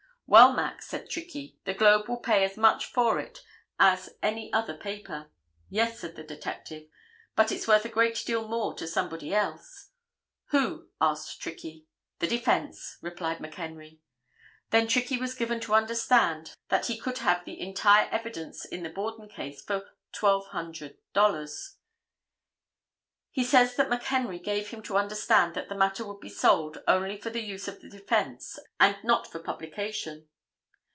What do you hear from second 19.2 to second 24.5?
case for $1200. He says that McHenry